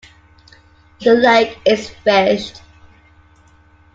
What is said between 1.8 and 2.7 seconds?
fished.